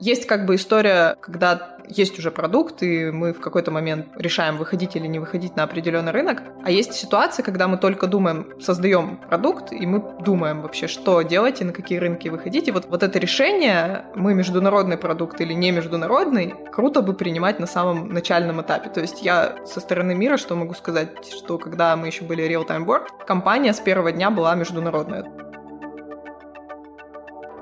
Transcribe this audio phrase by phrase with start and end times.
[0.00, 4.94] Есть как бы история, когда есть уже продукт, и мы в какой-то момент решаем, выходить
[4.94, 6.42] или не выходить на определенный рынок.
[6.62, 11.60] А есть ситуации, когда мы только думаем, создаем продукт, и мы думаем вообще, что делать
[11.60, 12.68] и на какие рынки выходить.
[12.68, 17.66] И вот, вот это решение, мы международный продукт или не международный, круто бы принимать на
[17.66, 18.90] самом начальном этапе.
[18.90, 22.64] То есть я со стороны мира, что могу сказать, что когда мы еще были Real
[22.64, 25.24] Time Board, компания с первого дня была международная.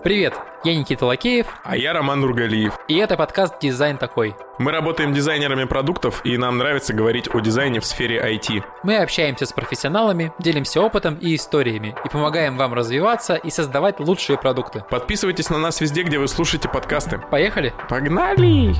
[0.03, 0.35] Привет,
[0.67, 1.47] я Никита Лакеев.
[1.63, 2.77] А я Роман Нургалиев.
[2.89, 4.35] И это подкаст «Дизайн такой».
[4.59, 8.65] Мы работаем дизайнерами продуктов, и нам нравится говорить о дизайне в сфере IT.
[8.83, 14.39] Мы общаемся с профессионалами, делимся опытом и историями, и помогаем вам развиваться и создавать лучшие
[14.39, 14.83] продукты.
[14.91, 17.21] Подписывайтесь на нас везде, где вы слушаете подкасты.
[17.31, 17.73] Поехали?
[17.89, 18.75] Погнали!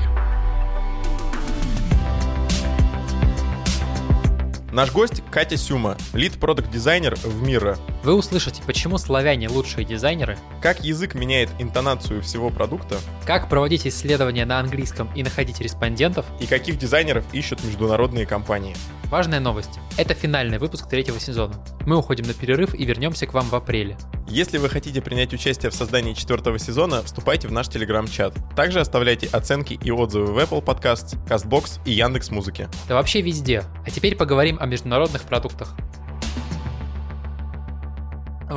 [4.77, 7.79] Наш гость Катя Сюма, лид-продукт-дизайнер в Мира.
[8.03, 14.45] Вы услышите, почему славяне лучшие дизайнеры, как язык меняет интонацию всего продукта, как проводить исследования
[14.45, 18.75] на английском и находить респондентов, и каких дизайнеров ищут международные компании.
[19.05, 19.79] Важная новость.
[19.97, 21.55] Это финальный выпуск третьего сезона.
[21.87, 23.97] Мы уходим на перерыв и вернемся к вам в апреле.
[24.27, 28.35] Если вы хотите принять участие в создании четвертого сезона, вступайте в наш телеграм-чат.
[28.55, 32.67] Также оставляйте оценки и отзывы в Apple Podcasts, CastBox и Яндекс Музыки.
[32.89, 33.63] Да вообще везде.
[33.87, 35.73] А теперь поговорим о международных продуктах.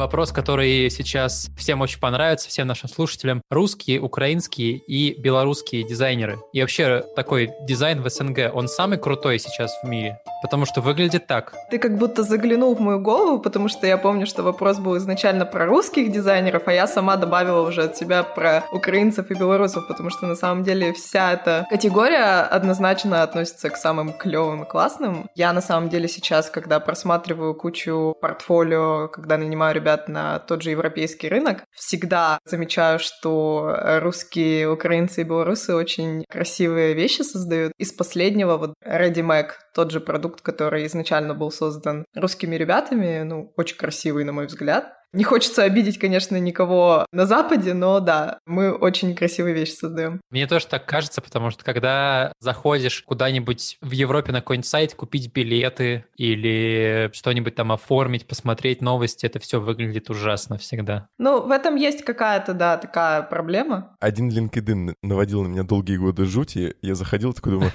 [0.01, 3.43] Вопрос, который сейчас всем очень понравится, всем нашим слушателям.
[3.51, 6.39] Русские, украинские и белорусские дизайнеры.
[6.55, 10.19] И вообще такой дизайн в СНГ, он самый крутой сейчас в мире?
[10.41, 11.53] Потому что выглядит так.
[11.71, 15.45] Ты как будто заглянул в мою голову, потому что я помню, что вопрос был изначально
[15.45, 20.09] про русских дизайнеров, а я сама добавила уже от себя про украинцев и белорусов, потому
[20.09, 25.29] что на самом деле вся эта категория однозначно относится к самым клевым и классным.
[25.35, 30.71] Я на самом деле сейчас, когда просматриваю кучу портфолио, когда нанимаю ребят на тот же
[30.71, 37.73] европейский рынок, всегда замечаю, что русские, украинцы и белорусы очень красивые вещи создают.
[37.79, 43.53] Из последнего вот Ready Mac, тот же продукт, который изначально был создан русскими ребятами, ну,
[43.57, 44.93] очень красивый, на мой взгляд.
[45.13, 50.21] Не хочется обидеть, конечно, никого на Западе, но да, мы очень красивые вещи создаем.
[50.31, 55.33] Мне тоже так кажется, потому что когда заходишь куда-нибудь в Европе на какой-нибудь сайт, купить
[55.33, 61.09] билеты или что-нибудь там оформить, посмотреть новости, это все выглядит ужасно всегда.
[61.19, 63.97] Ну, в этом есть какая-то, да, такая проблема.
[63.99, 66.77] Один LinkedIn наводил на меня долгие годы жути.
[66.83, 67.73] Я заходил, такой думаю,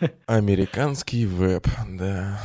[0.26, 2.40] американский веб, да.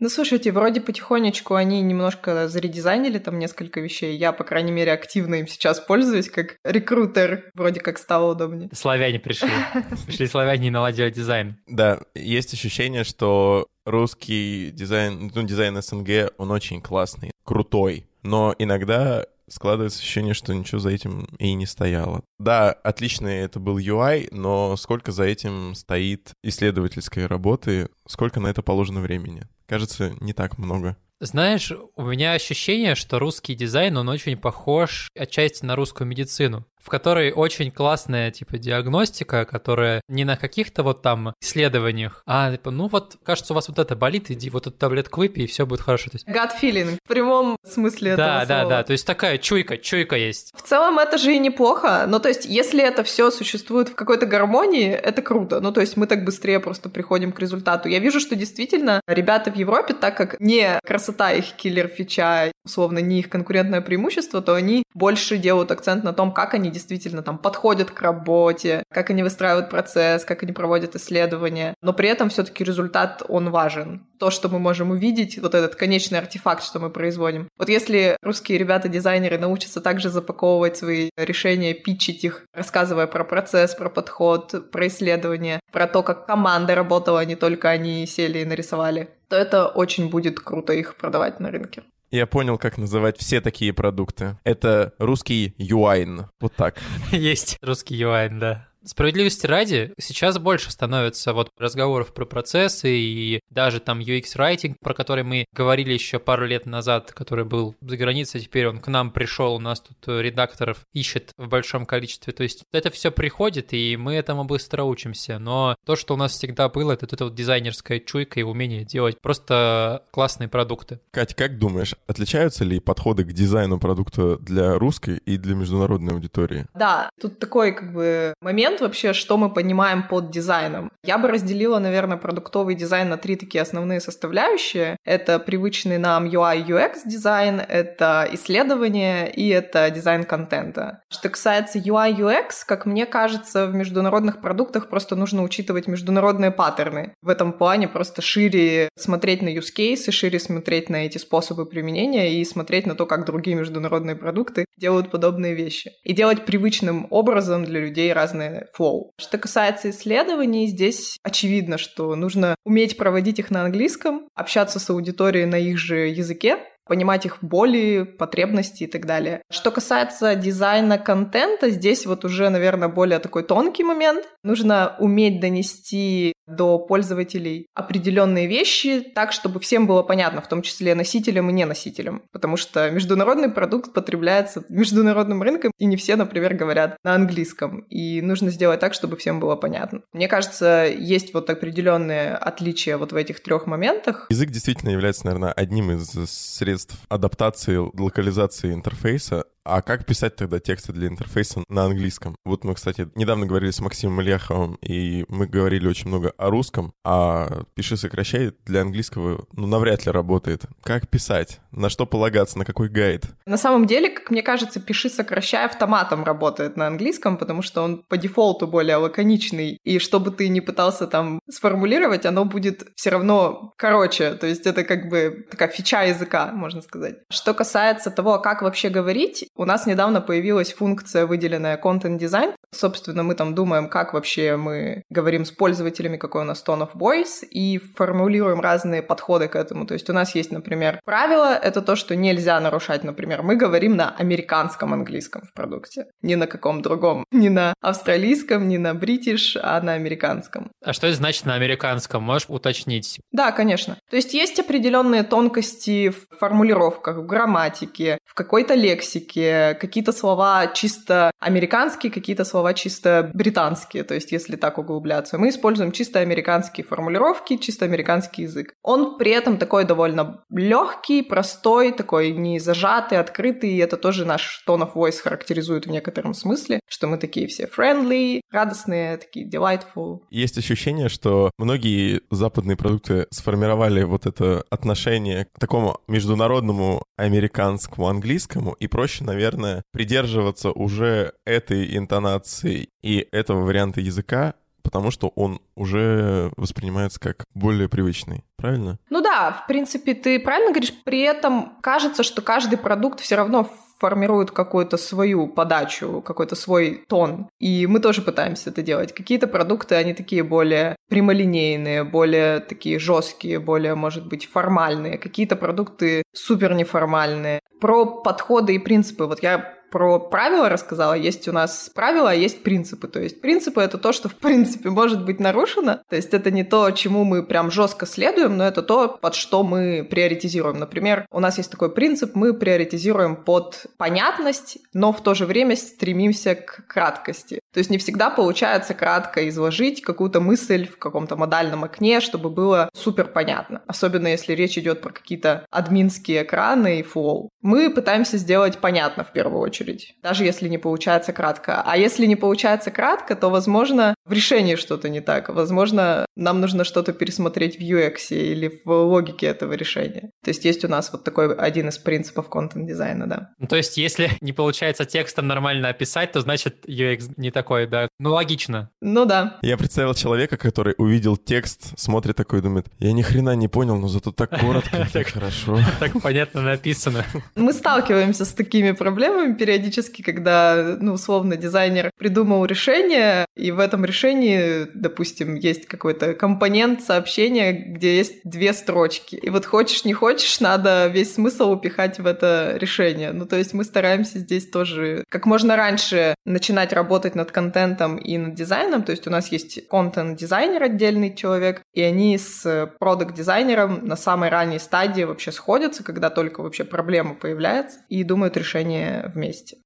[0.00, 4.16] Ну, слушайте, вроде потихонечку они немножко заредизайнили там несколько вещей.
[4.16, 7.50] Я, по крайней мере, активно им сейчас пользуюсь как рекрутер.
[7.52, 8.70] Вроде как стало удобнее.
[8.72, 9.50] Славяне пришли.
[10.06, 11.58] Пришли славяне и наладили дизайн.
[11.66, 18.06] Да, есть ощущение, что русский дизайн, ну, дизайн СНГ, он очень классный, крутой.
[18.22, 22.22] Но иногда складывается ощущение, что ничего за этим и не стояло.
[22.38, 28.62] Да, отличный это был UI, но сколько за этим стоит исследовательской работы, сколько на это
[28.62, 29.42] положено времени?
[29.70, 30.96] Кажется, не так много.
[31.20, 36.88] Знаешь, у меня ощущение, что русский дизайн, он очень похож отчасти на русскую медицину в
[36.88, 42.88] которой очень классная, типа, диагностика, которая не на каких-то вот там исследованиях, а, типа, ну
[42.88, 45.80] вот, кажется, у вас вот это болит, иди вот эту таблетку выпей, и все будет
[45.80, 46.10] хорошо.
[46.10, 46.26] То есть...
[46.28, 48.70] Gut feeling, в прямом смысле да, этого Да, слова.
[48.70, 50.52] да, да, то есть такая чуйка, чуйка есть.
[50.56, 54.26] В целом это же и неплохо, ну то есть если это все существует в какой-то
[54.26, 57.88] гармонии, это круто, ну то есть мы так быстрее просто приходим к результату.
[57.88, 63.20] Я вижу, что действительно ребята в Европе, так как не красота их киллер-фича, условно, не
[63.20, 67.90] их конкурентное преимущество, то они больше делают акцент на том, как они действительно там подходят
[67.90, 71.74] к работе, как они выстраивают процесс, как они проводят исследования.
[71.82, 74.06] Но при этом все-таки результат, он важен.
[74.18, 77.48] То, что мы можем увидеть, вот этот конечный артефакт, что мы производим.
[77.58, 83.88] Вот если русские ребята-дизайнеры научатся также запаковывать свои решения, питчить их, рассказывая про процесс, про
[83.88, 89.08] подход, про исследование, про то, как команда работала, а не только они сели и нарисовали,
[89.28, 91.82] то это очень будет круто их продавать на рынке.
[92.10, 94.36] Я понял, как называть все такие продукты.
[94.42, 96.26] Это русский юайн.
[96.40, 96.80] Вот так.
[97.12, 98.69] Есть русский юайн, да.
[98.84, 105.22] Справедливости ради, сейчас больше становится вот разговоров про процессы и даже там UX-райтинг, про который
[105.22, 109.54] мы говорили еще пару лет назад, который был за границей, теперь он к нам пришел,
[109.54, 112.32] у нас тут редакторов ищет в большом количестве.
[112.32, 115.38] То есть это все приходит, и мы этому быстро учимся.
[115.38, 119.20] Но то, что у нас всегда было, это эта вот дизайнерская чуйка и умение делать
[119.20, 121.00] просто классные продукты.
[121.10, 126.66] Катя, как думаешь, отличаются ли подходы к дизайну продукта для русской и для международной аудитории?
[126.74, 130.90] Да, тут такой как бы момент, момент вообще, что мы понимаем под дизайном.
[131.02, 134.96] Я бы разделила, наверное, продуктовый дизайн на три такие основные составляющие.
[135.04, 141.00] Это привычный нам UI UX дизайн, это исследование и это дизайн контента.
[141.10, 147.14] Что касается UI UX, как мне кажется, в международных продуктах просто нужно учитывать международные паттерны.
[147.22, 152.40] В этом плане просто шире смотреть на use case, шире смотреть на эти способы применения
[152.40, 155.90] и смотреть на то, как другие международные продукты делают подобные вещи.
[156.04, 159.12] И делать привычным образом для людей разные flow.
[159.18, 165.46] Что касается исследований, здесь очевидно, что нужно уметь проводить их на английском, общаться с аудиторией
[165.46, 166.58] на их же языке,
[166.90, 169.42] понимать их боли, потребности и так далее.
[169.48, 174.26] Что касается дизайна контента, здесь вот уже, наверное, более такой тонкий момент.
[174.42, 180.94] Нужно уметь донести до пользователей определенные вещи так, чтобы всем было понятно, в том числе
[180.94, 182.22] носителям и неносителям.
[182.32, 187.80] Потому что международный продукт потребляется международным рынком, и не все, например, говорят на английском.
[187.90, 190.02] И нужно сделать так, чтобы всем было понятно.
[190.12, 194.26] Мне кажется, есть вот определенные отличия вот в этих трех моментах.
[194.30, 199.44] Язык действительно является, наверное, одним из средств адаптации, локализации интерфейса.
[199.64, 202.34] А как писать тогда тексты для интерфейса на английском?
[202.44, 206.92] Вот мы, кстати, недавно говорили с Максимом Ильяховым, и мы говорили очень много о русском,
[207.04, 210.62] а «пиши, сокращай» для английского, ну, навряд ли работает.
[210.82, 211.60] Как писать?
[211.72, 212.58] На что полагаться?
[212.58, 213.24] На какой гайд?
[213.44, 218.02] На самом деле, как мне кажется, «пиши, сокращай» автоматом работает на английском, потому что он
[218.08, 223.10] по дефолту более лаконичный, и что бы ты ни пытался там сформулировать, оно будет все
[223.10, 227.16] равно короче, то есть это как бы такая фича языка, можно сказать.
[227.30, 232.54] Что касается того, как вообще говорить, у нас недавно появилась функция, выделенная Content Design.
[232.72, 236.94] Собственно, мы там думаем, как вообще мы говорим с пользователями, какой у нас tone of
[236.94, 239.86] voice, и формулируем разные подходы к этому.
[239.86, 243.04] То есть у нас есть, например, правило— это то, что нельзя нарушать.
[243.04, 247.24] Например, мы говорим на американском английском в продукте, не на каком другом.
[247.32, 250.70] Не на австралийском, не на бритиш, а на американском.
[250.84, 252.22] А что это значит на американском?
[252.22, 253.20] Можешь уточнить?
[253.32, 253.98] Да, конечно.
[254.08, 260.66] То есть есть определенные тонкости в формулировках, в грамматике, в какой-то лексике, все какие-то слова
[260.68, 265.38] чисто американские, какие-то слова чисто британские, то есть если так углубляться.
[265.38, 268.74] Мы используем чисто американские формулировки, чисто американский язык.
[268.82, 274.62] Он при этом такой довольно легкий, простой, такой не зажатый, открытый, и это тоже наш
[274.68, 280.20] tone of voice характеризует в некотором смысле, что мы такие все friendly, радостные, такие delightful.
[280.30, 288.72] Есть ощущение, что многие западные продукты сформировали вот это отношение к такому международному американскому английскому,
[288.72, 296.50] и проще наверное, придерживаться уже этой интонации и этого варианта языка, потому что он уже
[296.56, 298.44] воспринимается как более привычный.
[298.56, 298.98] Правильно?
[299.08, 300.94] Ну да, в принципе, ты правильно говоришь.
[301.04, 307.48] При этом кажется, что каждый продукт все равно формирует какую-то свою подачу, какой-то свой тон.
[307.58, 309.12] И мы тоже пытаемся это делать.
[309.12, 315.18] Какие-то продукты, они такие более прямолинейные, более такие жесткие, более, может быть, формальные.
[315.18, 317.60] Какие-то продукты супер неформальные.
[317.80, 319.24] Про подходы и принципы.
[319.24, 321.14] Вот я про правила рассказала.
[321.14, 323.08] Есть у нас правила, а есть принципы.
[323.08, 326.00] То есть принципы— это то, что, в принципе, может быть нарушено.
[326.08, 329.62] То есть это не то, чему мы прям жестко следуем, но это то, под что
[329.62, 330.78] мы приоритизируем.
[330.78, 335.76] Например, у нас есть такой принцип, мы приоритизируем под понятность, но в то же время
[335.76, 337.60] стремимся к краткости.
[337.72, 342.88] То есть не всегда получается кратко изложить какую-то мысль в каком-то модальном окне, чтобы было
[342.94, 343.82] супер понятно.
[343.86, 347.50] Особенно если речь идет про какие-то админские экраны и флоу.
[347.62, 351.82] Мы пытаемся сделать понятно в первую очередь очередь, даже если не получается кратко.
[351.84, 355.48] А если не получается кратко, то, возможно, в решении что-то не так.
[355.48, 360.30] Возможно, нам нужно что-то пересмотреть в UX или в логике этого решения.
[360.44, 363.50] То есть есть у нас вот такой один из принципов контент-дизайна, да.
[363.58, 368.08] Ну, то есть если не получается текстом нормально описать, то значит UX не такой, да?
[368.18, 368.90] Ну, логично.
[369.00, 369.58] Ну да.
[369.62, 373.96] Я представил человека, который увидел текст, смотрит такой и думает, я ни хрена не понял,
[373.96, 375.78] но зато так коротко, так хорошо.
[376.00, 377.24] Так понятно написано.
[377.56, 384.04] Мы сталкиваемся с такими проблемами периодически, когда, ну, условно, дизайнер придумал решение, и в этом
[384.04, 389.36] решении, допустим, есть какой-то компонент сообщения, где есть две строчки.
[389.36, 393.30] И вот хочешь, не хочешь, надо весь смысл упихать в это решение.
[393.30, 398.38] Ну, то есть мы стараемся здесь тоже как можно раньше начинать работать над контентом и
[398.38, 399.04] над дизайном.
[399.04, 404.80] То есть у нас есть контент-дизайнер отдельный человек, и они с продукт-дизайнером на самой ранней
[404.80, 409.76] стадии вообще сходятся, когда только вообще проблема появляется, и думают решение вместе месте.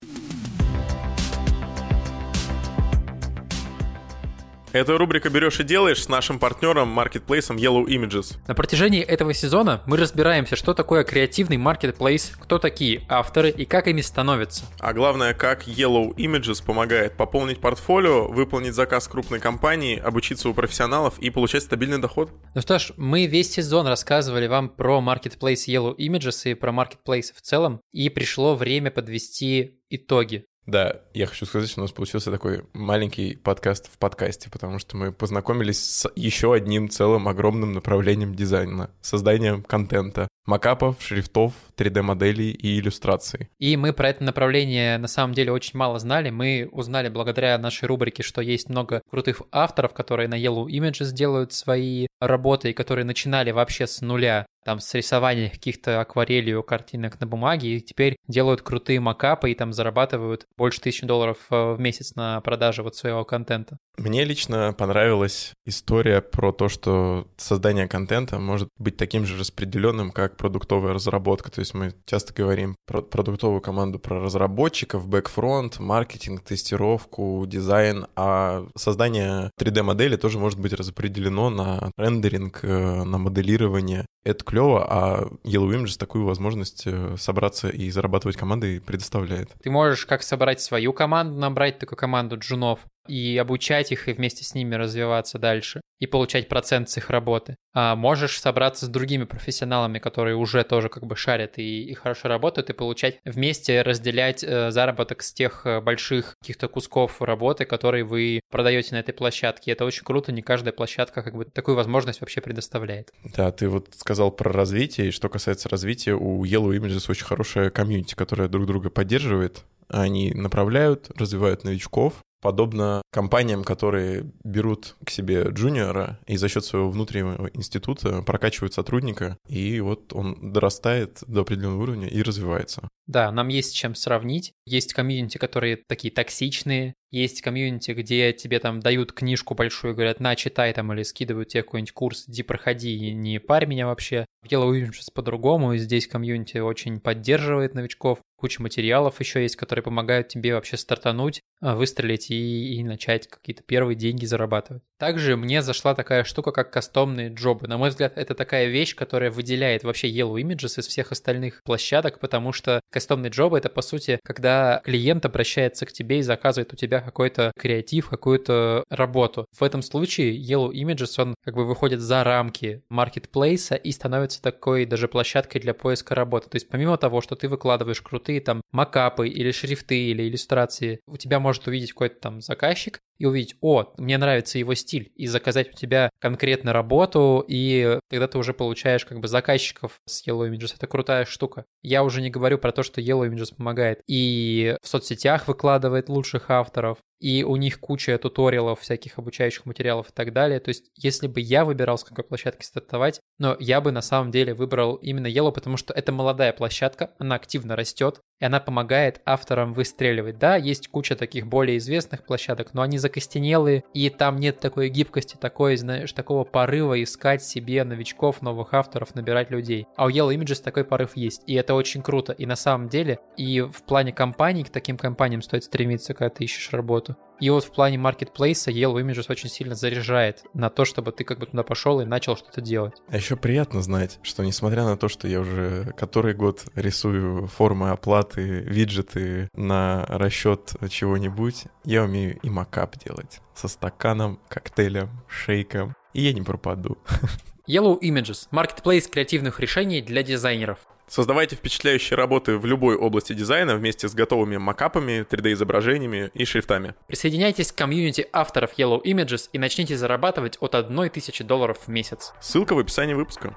[4.75, 8.39] Это рубрика «Берешь и делаешь» с нашим партнером, маркетплейсом Yellow Images.
[8.49, 13.87] На протяжении этого сезона мы разбираемся, что такое креативный маркетплейс, кто такие авторы и как
[13.87, 14.65] ими становятся.
[14.81, 21.21] А главное, как Yellow Images помогает пополнить портфолио, выполнить заказ крупной компании, обучиться у профессионалов
[21.21, 22.33] и получать стабильный доход.
[22.57, 27.33] Ну что ж, мы весь сезон рассказывали вам про маркетплейс Yellow Images и про маркетплейсы
[27.33, 30.47] в целом, и пришло время подвести итоги.
[30.67, 34.97] Да, я хочу сказать, что у нас получился такой маленький подкаст в подкасте, потому что
[34.97, 42.79] мы познакомились с еще одним целым огромным направлением дизайна— созданием контента, макапов, шрифтов, 3D-моделей и
[42.79, 43.51] иллюстраций.
[43.59, 46.31] И мы про это направление на самом деле очень мало знали.
[46.31, 51.53] Мы узнали благодаря нашей рубрике, что есть много крутых авторов, которые на Yellow Images делают
[51.53, 57.27] свои работы и которые начинали вообще с нуля там с рисованием каких-то акварелью картинок на
[57.27, 62.15] бумаге, и теперь делают крутые макапы и там зарабатывают больше тысячи долларов э, в месяц
[62.15, 63.79] на продаже вот своего контента.
[63.97, 70.37] Мне лично понравилась история про то, что создание контента может быть таким же распределенным, как
[70.37, 71.51] продуктовая разработка.
[71.51, 78.07] То есть мы часто говорим про продуктовую команду, про разработчиков, бэк, фронт, маркетинг, тестировку, дизайн,
[78.17, 85.29] а создание 3D-модели тоже может быть распределено на рендеринг, э, на моделирование это клево, а
[85.45, 89.51] Yellow Images такую возможность э, собраться и зарабатывать командой предоставляет.
[89.63, 94.45] Ты можешь как собрать свою команду, набрать такую команду джунов, и обучать их, и вместе
[94.45, 97.57] с ними развиваться дальше, и получать процент с их работы.
[97.73, 102.29] А можешь собраться с другими профессионалами, которые уже тоже как бы шарят и, и хорошо
[102.29, 108.05] работают, и получать вместе, разделять э, заработок с тех э, больших каких-то кусков работы, которые
[108.05, 109.73] вы продаете на этой площадке.
[109.73, 113.13] Это очень круто, не каждая площадка как бы такую возможность вообще предоставляет.
[113.37, 117.71] Да, ты вот сказал про развитие, и что касается развития, у Yellow Images очень хорошая
[117.71, 125.47] комьюнити, которая друг друга поддерживает, они направляют, развивают новичков, подобно компаниям, которые берут к себе
[125.49, 131.83] джуниора и за счет своего внутреннего института прокачивают сотрудника, и вот он дорастает до определенного
[131.83, 132.87] уровня и развивается.
[133.07, 134.53] Да, нам есть чем сравнить.
[134.67, 140.35] Есть комьюнити, которые такие токсичные, есть комьюнити, где тебе там дают книжку большую говорят, на,
[140.35, 144.27] читай там, или скидывают тебе какой-нибудь курс, иди проходи, не парь меня вообще.
[144.43, 148.19] В Yellow Images по-другому, и здесь комьюнити очень поддерживает новичков.
[148.37, 151.41] Куча материалов еще есть, которые помогают тебе вообще стартануть,
[151.73, 154.83] выстрелить и, и начать какие-то первые деньги зарабатывать.
[154.99, 157.67] Также мне зашла такая штука, как кастомные джобы.
[157.67, 162.21] На мой взгляд, это такая вещь, которая выделяет вообще Yellow Images из всех остальных площадок,
[162.21, 166.77] потому что кастомные джобы— это, по сути, когда клиент обращается к тебе и заказывает у
[166.77, 169.47] тебя какой-то креатив, какую-то работу.
[169.53, 174.87] В этом случае Yellow Images, он как бы выходит за рамки маркетплейса и становится такой
[174.87, 176.49] даже площадкой для поиска работы.
[176.49, 181.17] То есть помимо того, что ты выкладываешь крутые там макапы или шрифты или иллюстрации, у
[181.17, 185.73] тебя может увидеть какой-то там заказчик, и увидеть, о, мне нравится его стиль, и заказать
[185.73, 190.75] у тебя конкретно работу, и тогда ты уже получаешь как бы заказчиков с Yellow Images.
[190.75, 191.65] Это крутая штука.
[191.83, 196.51] Я уже не говорю про то, что Yellow Images помогает и в соцсетях выкладывает лучших
[196.51, 200.61] авторов, и у них куча туториалов, всяких обучающих материалов и так далее.
[200.61, 204.31] То есть, если бы я выбирал, с какой площадки стартовать, но я бы на самом
[204.31, 209.23] деле выбрал именно Yellow, потому что это молодая площадка, она активно растет, и она помогает
[209.25, 210.39] авторам выстреливать.
[210.39, 215.37] Да, есть куча таких более известных площадок, но они закостенелые, и там нет такой гибкости,
[215.41, 219.87] такой, знаешь, такого порыва искать себе новичков, новых авторов, набирать людей.
[219.97, 222.35] А у Yellow Images такой порыв есть, и это очень круто.
[222.35, 226.45] И на самом деле, и в плане компаний, к таким компаниям стоит стремиться, когда ты
[226.45, 227.14] ищешь работу.
[227.41, 231.41] И вот в плане маркетплейса Yellow Images очень сильно заряжает на то, чтобы ты как
[231.41, 232.95] бы туда пошел и начал что-то делать.
[233.09, 237.91] А еще приятно знать, что несмотря на то, что я уже который год рисую формы
[237.91, 246.23] оплаты, виджеты на расчет чего-нибудь, я умею и макап делать со стаканом, коктейлем, шейком, и
[246.23, 246.99] я не пропаду.
[247.67, 250.79] Yellow Images– маркетплейс креативных решений для дизайнеров.
[251.09, 256.95] Создавайте впечатляющие работы в любой области дизайна вместе с готовыми макапами, 3D-изображениями и шрифтами.
[257.07, 262.35] Присоединяйтесь к комьюнити авторов Yellow Images и начните зарабатывать от 1000 долларов в месяц.
[262.39, 263.57] Ссылка в описании выпуска.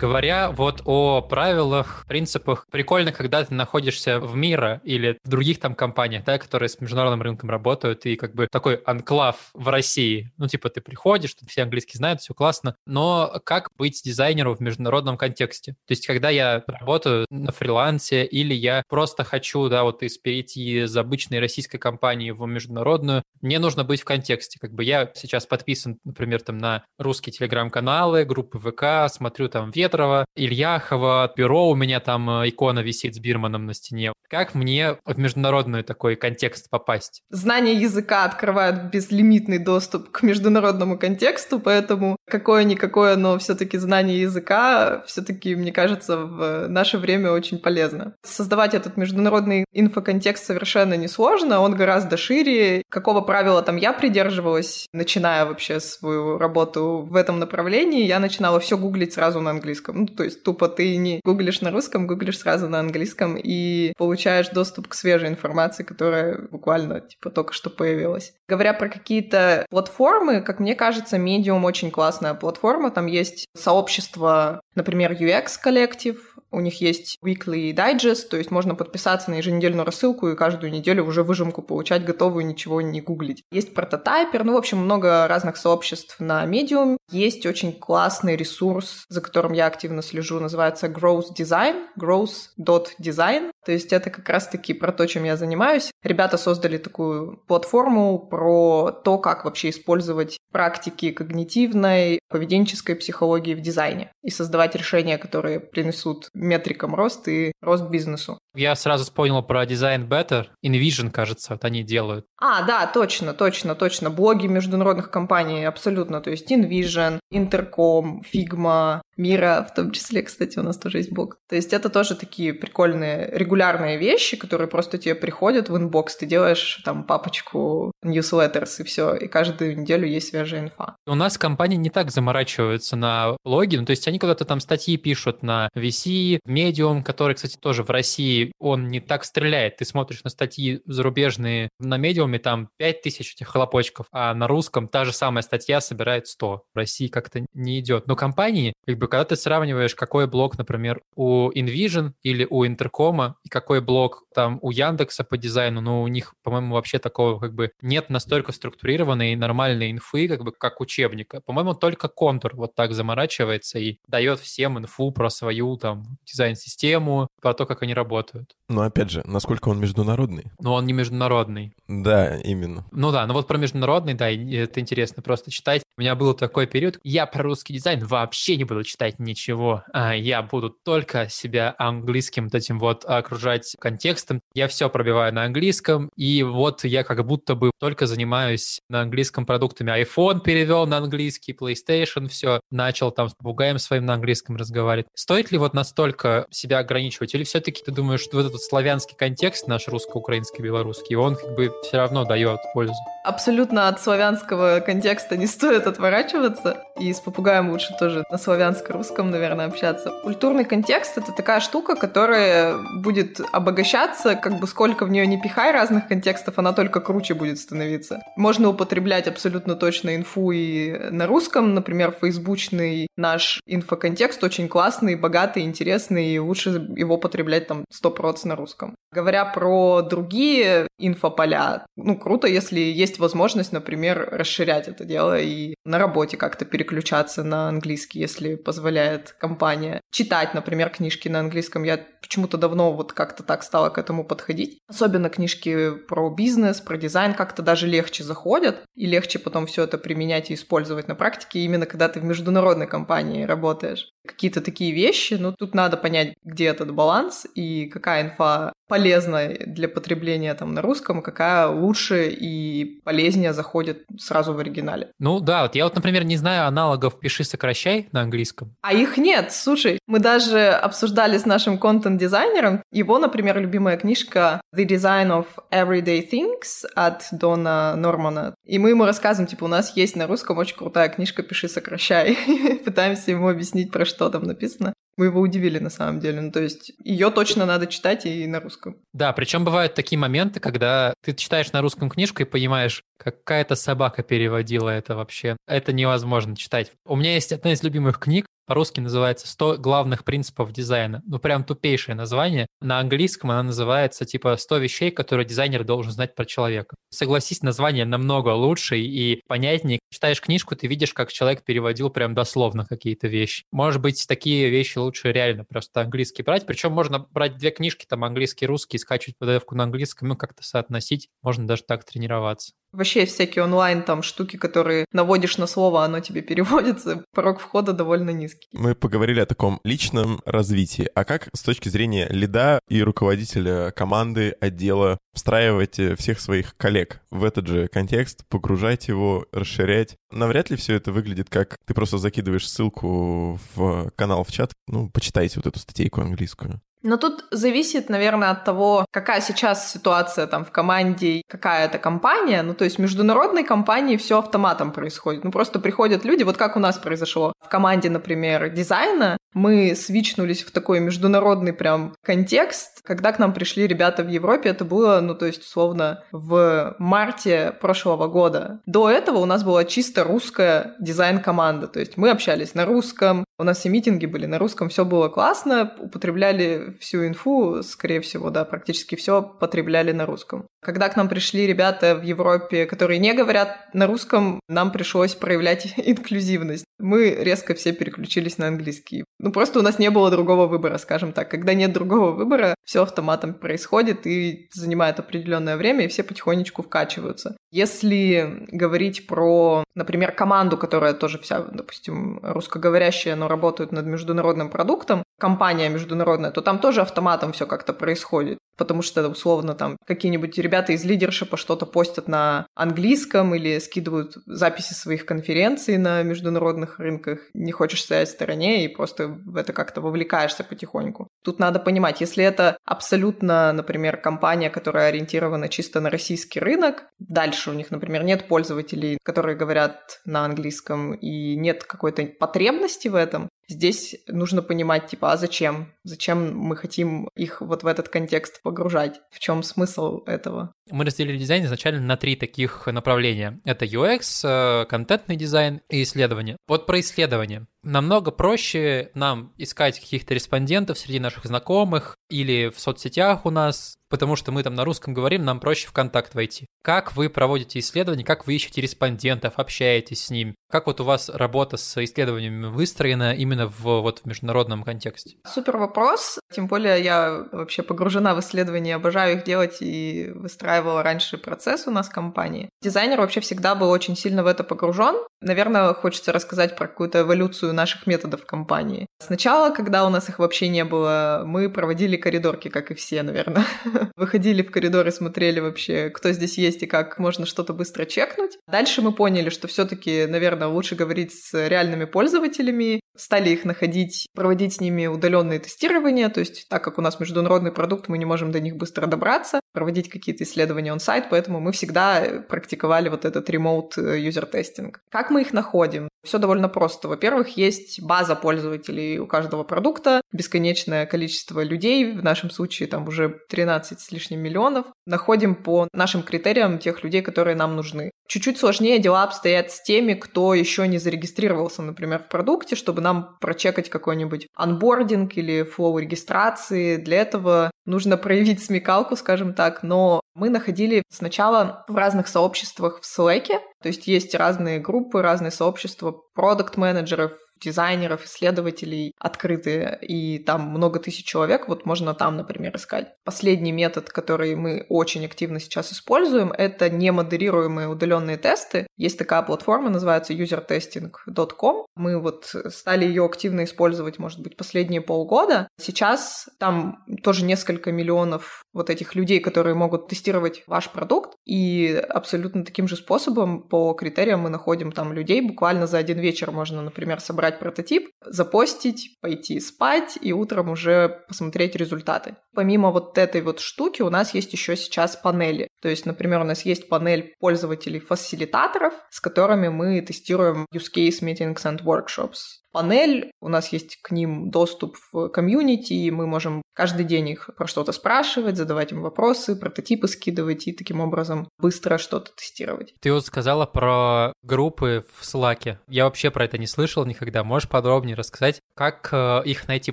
[0.00, 5.74] Говоря вот о правилах, принципах, прикольно, когда ты находишься в мире или в других там
[5.74, 10.32] компаниях, да, которые с международным рынком работают, и как бы такой анклав в России.
[10.38, 14.60] Ну, типа, ты приходишь, тут все английский знают, все классно, но как быть дизайнером в
[14.60, 15.72] международном контексте?
[15.86, 20.84] То есть, когда я работаю на фрилансе или я просто хочу, да, вот из перейти
[20.84, 24.58] из обычной российской компании в международную, мне нужно быть в контексте.
[24.58, 29.89] Как бы я сейчас подписан, например, там на русские телеграм-каналы, группы ВК, смотрю там вет
[29.90, 34.12] Ветрова, Ильяхова, бюро у меня там э, икона висит с Бирманом на стене.
[34.30, 37.22] Как мне в международный такой контекст попасть?
[37.30, 45.56] Знание языка открывает безлимитный доступ к международному контексту, поэтому какое-никакое, но все-таки знание языка все-таки,
[45.56, 48.14] мне кажется, в наше время очень полезно.
[48.24, 52.84] Создавать этот международный инфоконтекст совершенно несложно, он гораздо шире.
[52.88, 58.78] Какого правила там я придерживалась, начиная вообще свою работу в этом направлении, я начинала все
[58.78, 59.79] гуглить сразу на английском.
[59.88, 64.48] Ну, то есть тупо ты не гуглишь на русском, гуглишь сразу на английском и получаешь
[64.48, 68.32] доступ к свежей информации, которая буквально типа только что появилась.
[68.48, 72.90] Говоря про какие-то платформы, как мне кажется, Medium очень классная платформа.
[72.90, 79.34] Там есть сообщество, например, UX-коллектив, у них есть weekly digest, то есть можно подписаться на
[79.34, 83.44] еженедельную рассылку и каждую неделю уже выжимку получать готовую, ничего не гуглить.
[83.50, 86.96] Есть прототайпер, ну, в общем, много разных сообществ на Medium.
[87.10, 93.52] Есть очень классный ресурс, за которым я активно слежу, называется Growth Design, growth.design.
[93.64, 95.90] То есть это как раз-таки про то, чем я занимаюсь.
[96.02, 104.12] Ребята создали такую платформу про то, как вообще использовать практики когнитивной, поведенческой психологии в дизайне
[104.22, 108.38] и создавать решения, которые принесут метрикам рост и рост бизнесу.
[108.54, 110.46] Я сразу вспомнил про Design Better.
[110.64, 112.26] InVision, кажется, вот они делают.
[112.40, 114.10] А, да, точно, точно, точно.
[114.10, 116.20] Блоги международных компаний абсолютно.
[116.20, 121.36] То есть InVision, Intercom, Figma, Miro, в том числе, кстати, у нас тоже есть блог.
[121.46, 126.16] То есть это тоже такие прикольные регулярные вещи, которые просто тебе приходят в inbox.
[126.16, 130.96] Ты делаешь там папочку newsletters и все, и каждую неделю есть свежая инфа.
[131.06, 134.96] У нас компании не так заморачиваются на блоги, ну, то есть они куда-то там статьи
[134.96, 139.76] пишут на VC, Medium, который, кстати, тоже в России, он не так стреляет.
[139.76, 145.04] Ты смотришь на статьи зарубежные на Medium, там 5000 этих хлопочков, а на русском та
[145.04, 146.62] же самая статья собирает 100.
[146.72, 148.06] В России как-то не идет.
[148.06, 153.36] Но компании, как бы, когда ты сравниваешь, какой блок, например, у InVision или у Интеркома,
[153.44, 157.54] и какой блок там у Яндекса по дизайну, ну, у них, по-моему, вообще такого как
[157.54, 161.40] бы нет настолько структурированной и нормальной инфы, как бы, как учебника.
[161.42, 167.54] По-моему, только контур вот так заморачивается и дает всем инфу про свою там дизайн-систему, про
[167.54, 168.54] то, как они работают.
[168.68, 170.44] Но опять же, насколько он международный?
[170.60, 171.74] Но он не международный.
[171.88, 172.86] Да, именно.
[172.92, 175.82] Ну да, ну вот про международный, да, это интересно просто читать.
[175.96, 179.84] У меня был такой период, я про русский дизайн вообще не буду читать ничего.
[179.92, 184.40] А я буду только себя английским вот этим вот окружать контекстом.
[184.54, 189.46] Я все пробиваю на английском, и вот я как будто бы только занимаюсь на английском
[189.46, 189.92] продуктами.
[190.02, 195.06] iPhone перевел на английский, PlayStation, все, начал там с попугаем своим на английском разговаривать.
[195.14, 197.34] Стоит ли вот настолько себя ограничивать?
[197.34, 201.72] Или все-таки ты думаешь, что вот этот славянский контекст наш русско-украинский, белорусский, он как бы
[201.82, 202.94] все равно дает пользу?
[203.24, 206.82] Абсолютно от славянского контекста не стоит отворачиваться.
[206.98, 208.38] И с попугаем лучше тоже на
[208.80, 210.12] славянско-русском, наверное, общаться.
[210.22, 215.72] Культурный контекст— это такая штука, которая будет обогащаться, как бы сколько в нее не пихай
[215.72, 218.20] разных контекстов, она только круче будет становиться.
[218.36, 225.62] Можно употреблять абсолютно точно инфу и на русском, например, фейсбучный наш инфоконтекст очень классный, богатый,
[225.62, 228.94] интересный, и лучше его потреблять там 100% на русском.
[229.12, 235.98] Говоря про другие инфополя, ну, круто, если есть возможность, например, расширять это дело и на
[235.98, 240.00] работе как-то переключаться на английский, если позволяет компания.
[240.12, 241.82] Читать, например, книжки на английском.
[241.82, 244.78] Я почему-то давно вот как-то так стала к этому подходить.
[244.86, 249.98] Особенно книжки про бизнес, про дизайн как-то даже легче заходят, и легче потом все это
[249.98, 254.12] применять и использовать на практике, именно когда ты в международной компании работаешь.
[254.24, 259.88] Какие-то такие вещи, но тут надо понять, где этот баланс и какая инфа полезна для
[259.88, 265.12] потребления там на русском, какая лучше и полезнее заходит сразу в оригинале.
[265.20, 268.74] Ну да, вот я вот, например, не знаю аналогов «пиши, сокращай» на английском.
[268.82, 270.00] А их нет, слушай.
[270.08, 272.82] Мы даже обсуждали с нашим контент-дизайнером.
[272.90, 278.56] Его, например, любимая книжка «The Design of Everyday Things» от Дона Нормана.
[278.66, 282.36] И мы ему рассказываем, типа, у нас есть на русском очень крутая книжка «Пиши, сокращай».
[282.84, 284.94] Пытаемся ему объяснить, про что там написано.
[285.20, 286.40] Мы его удивили на самом деле.
[286.40, 288.96] Ну, то есть ее точно надо читать и на русском.
[289.12, 294.22] Да, причем бывают такие моменты, когда ты читаешь на русском книжку и понимаешь, какая-то собака
[294.22, 295.58] переводила это вообще.
[295.68, 296.92] Это невозможно читать.
[297.04, 301.22] У меня есть одна из любимых книг, по-русски называется «100 главных принципов дизайна».
[301.26, 302.68] Ну, прям тупейшее название.
[302.80, 306.94] На английском она называется типа «100 вещей, которые дизайнер должен знать про человека».
[307.12, 309.98] Согласись, название намного лучше и понятнее.
[310.12, 313.64] Читаешь книжку, ты видишь, как человек переводил прям дословно какие-то вещи.
[313.72, 316.64] Может быть, такие вещи лучше реально просто английский брать.
[316.64, 320.62] Причем можно брать две книжки, там английский и русский, скачивать PDF-ку на английском, ну, как-то
[320.62, 321.28] соотносить.
[321.42, 322.70] Можно даже так тренироваться.
[322.92, 327.24] Вообще всякие онлайн там штуки, которые наводишь на слово, оно тебе переводится.
[327.32, 328.59] Порог входа довольно низкий.
[328.60, 328.68] Английский.
[328.72, 331.08] Мы поговорили о таком личном развитии.
[331.14, 337.44] А как с точки зрения лида и руководителя команды, отдела встраивать всех своих коллег в
[337.44, 340.16] этот же контекст, погружать его, расширять?
[340.30, 345.08] Навряд ли все это выглядит как ты просто закидываешь ссылку в канал в чат, ну,
[345.10, 346.80] почитайте вот эту статейку английскую.
[347.02, 352.62] Но тут зависит, наверное, от того, какая сейчас ситуация там в команде, какая это компания.
[352.62, 355.44] Ну, то есть в международной компании все автоматом происходит.
[355.44, 360.62] Ну, просто приходят люди, вот как у нас произошло в команде, например, дизайна, мы свичнулись
[360.62, 363.02] в такой международный прям контекст.
[363.02, 367.74] Когда к нам пришли ребята в Европе, это было, ну, то есть, условно, в марте
[367.80, 368.80] прошлого года.
[368.86, 371.88] До этого у нас была чисто русская дизайн-команда.
[371.88, 375.28] То есть мы общались на русском, у нас все митинги были на русском, все было
[375.28, 380.66] классно, употребляли всю инфу, скорее всего, да, практически все потребляли на русском.
[380.82, 385.94] Когда к нам пришли ребята в Европе, которые не говорят на русском, нам пришлось проявлять
[385.96, 386.84] инклюзивность.
[386.98, 389.24] Мы резко все переключились на английский.
[389.38, 391.50] Ну, просто у нас не было другого выбора, скажем так.
[391.50, 397.56] Когда нет другого выбора, все автоматом происходит и занимает определенное время, и все потихонечку вкачиваются.
[397.70, 405.22] Если говорить про, например, команду, которая тоже вся, допустим, русскоговорящая, но работает над международным продуктом,
[405.38, 408.58] компания международная, то там тоже автоматом все как-то происходит.
[408.80, 414.94] Потому что, условно, там какие-нибудь ребята из лидершипа что-то постят на английском или скидывают записи
[414.94, 417.40] своих конференций на международных рынках.
[417.52, 421.28] Не хочешь стоять в стороне и просто в это как-то вовлекаешься потихоньку.
[421.44, 427.68] Тут надо понимать, если это абсолютно, например, компания, которая ориентирована чисто на российский рынок, дальше
[427.68, 433.50] у них, например, нет пользователей, которые говорят на английском, и нет какой-то потребности в этом,
[433.70, 435.92] Здесь нужно понимать, типа, а зачем?
[436.02, 439.20] Зачем мы хотим их вот в этот контекст погружать?
[439.30, 440.72] В чем смысл этого?
[440.90, 443.60] Мы разделили дизайн изначально на три таких направления.
[443.64, 446.56] Это UX, э, контентный дизайн и исследование.
[446.66, 447.68] Вот про исследование.
[447.82, 454.36] Намного проще нам искать каких-то респондентов среди наших знакомых или в соцсетях у нас, потому
[454.36, 456.66] что мы там на русском говорим, нам проще в контакт войти.
[456.82, 460.54] Как вы проводите исследования, как вы ищете респондентов, общаетесь с ним?
[460.70, 465.36] Как вот у вас работа с исследованиями выстроена именно в, вот, в международном контексте?
[465.46, 466.38] Супер вопрос.
[466.52, 471.90] Тем более я вообще погружена в исследования, обожаю их делать и выстраивала раньше процесс у
[471.90, 472.70] нас в компании.
[472.82, 475.16] Дизайнер вообще всегда был очень сильно в это погружен.
[475.40, 479.06] Наверное, хочется рассказать про какую-то эволюцию наших методов компании.
[479.18, 483.64] Сначала, когда у нас их вообще не было, мы проводили коридорки, как и все, наверное.
[484.16, 488.58] Выходили в коридор и смотрели вообще, кто здесь есть и как можно что-то быстро чекнуть.
[488.66, 494.74] Дальше мы поняли, что все-таки, наверное, лучше говорить с реальными пользователями, стали их находить, проводить
[494.74, 498.50] с ними удаленные тестирования, то есть так как у нас международный продукт, мы не можем
[498.52, 503.96] до них быстро добраться, проводить какие-то исследования он-сайт, поэтому мы всегда практиковали вот этот remote
[503.96, 504.94] user testing.
[505.10, 506.08] Как мы их находим?
[506.22, 507.08] Все довольно просто.
[507.08, 513.40] Во-первых, есть база пользователей у каждого продукта, бесконечное количество людей, в нашем случае там уже
[513.48, 514.86] 13 с лишним миллионов.
[515.06, 518.10] Находим по нашим критериям тех людей, которые нам нужны.
[518.28, 523.36] Чуть-чуть сложнее дела обстоят с теми, кто еще не зарегистрировался, например, в продукте, чтобы нам
[523.40, 526.96] прочекать какой-нибудь анбординг или флоу регистрации.
[526.96, 533.04] Для этого нужно проявить смекалку, скажем так, но мы находили сначала в разных сообществах в
[533.04, 533.48] Slack,
[533.82, 541.24] то есть есть разные группы, разные сообщества продукт-менеджеров, дизайнеров, исследователей открытые, и там много тысяч
[541.24, 543.08] человек, вот можно там, например, искать.
[543.24, 548.86] Последний метод, который мы очень активно сейчас используем, это немодерируемые удаленные тесты.
[548.96, 551.86] Есть такая платформа, называется usertesting.com.
[551.96, 555.68] Мы вот стали ее активно использовать, может быть, последние полгода.
[555.80, 562.64] Сейчас там тоже несколько миллионов вот этих людей, которые могут тестировать ваш продукт, и абсолютно
[562.64, 565.40] таким же способом по критериям мы находим там людей.
[565.40, 571.76] Буквально за один вечер можно, например, собрать прототип, запостить, пойти спать и утром уже посмотреть
[571.76, 572.36] результаты.
[572.54, 575.68] Помимо вот этой вот штуки у нас есть еще сейчас панели.
[575.82, 581.62] То есть, например, у нас есть панель пользователей-фасилитаторов, с которыми мы тестируем use case meetings
[581.64, 587.04] and workshops панель, у нас есть к ним доступ в комьюнити, и мы можем каждый
[587.04, 592.32] день их про что-то спрашивать, задавать им вопросы, прототипы скидывать и таким образом быстро что-то
[592.34, 592.94] тестировать.
[593.00, 595.78] Ты вот сказала про группы в Slack.
[595.88, 597.44] Я вообще про это не слышал никогда.
[597.44, 599.92] Можешь подробнее рассказать, как э, их найти?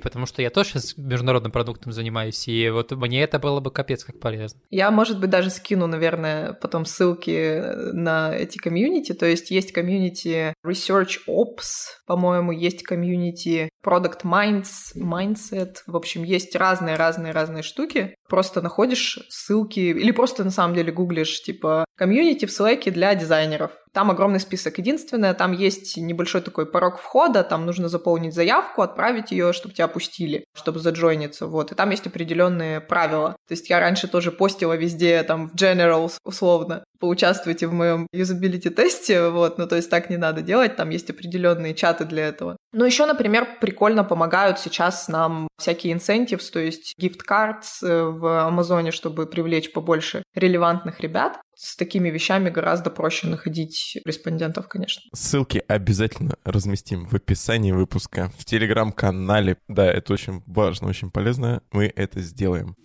[0.00, 4.04] Потому что я тоже с международным продуктом занимаюсь, и вот мне это было бы капец
[4.04, 4.60] как полезно.
[4.70, 9.12] Я, может быть, даже скину, наверное, потом ссылки на эти комьюнити.
[9.12, 15.76] То есть есть комьюнити Research Ops, по-моему, есть есть комьюнити Product Minds, Mindset.
[15.86, 18.14] В общем, есть разные-разные-разные штуки.
[18.28, 23.72] Просто находишь ссылки или просто на самом деле гуглишь, типа, комьюнити в Slack для дизайнеров.
[23.98, 24.78] Там огромный список.
[24.78, 29.88] Единственное, там есть небольшой такой порог входа, там нужно заполнить заявку, отправить ее, чтобы тебя
[29.88, 31.72] пустили, чтобы заджойниться, вот.
[31.72, 33.30] И там есть определенные правила.
[33.48, 38.70] То есть я раньше тоже постила везде, там, в Generals, условно, поучаствуйте в моем юзабилити
[38.70, 42.56] тесте, вот, ну то есть так не надо делать, там есть определенные чаты для этого.
[42.72, 48.46] Но еще, например, прикольно помогают сейчас нам всякие incentives, то есть gift cards э, в
[48.46, 51.40] Амазоне, чтобы привлечь побольше релевантных ребят.
[51.60, 55.02] С такими вещами гораздо проще находить респондентов, конечно.
[55.12, 59.56] Ссылки обязательно разместим в описании выпуска, в телеграм-канале.
[59.66, 61.60] Да, это очень важно, очень полезно.
[61.72, 62.76] Мы это сделаем.